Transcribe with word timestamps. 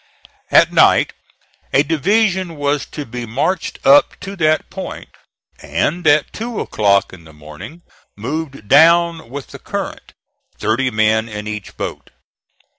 At 0.49 0.73
night 0.73 1.13
a 1.71 1.83
division 1.83 2.55
was 2.55 2.87
to 2.87 3.05
be 3.05 3.27
marched 3.27 3.77
up 3.85 4.19
to 4.21 4.35
that 4.37 4.71
point, 4.71 5.09
and 5.61 6.07
at 6.07 6.33
two 6.33 6.59
o'clock 6.59 7.13
in 7.13 7.23
the 7.23 7.33
morning 7.33 7.83
moved 8.15 8.67
down 8.67 9.29
with 9.29 9.49
the 9.49 9.59
current, 9.59 10.13
thirty 10.57 10.89
men 10.89 11.29
in 11.29 11.45
each 11.45 11.77
boat. 11.77 12.09